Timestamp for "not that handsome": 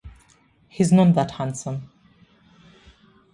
0.91-1.91